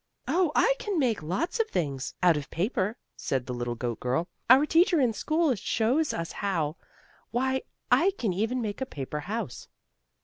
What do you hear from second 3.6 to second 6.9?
goat girl. "Our teacher in school shows us how.